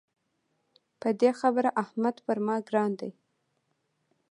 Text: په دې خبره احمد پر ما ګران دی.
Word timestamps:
په 1.01 1.09
دې 1.19 1.31
خبره 1.39 1.69
احمد 1.83 2.15
پر 2.25 2.37
ما 2.45 2.55
ګران 2.67 2.91
دی. 2.99 3.11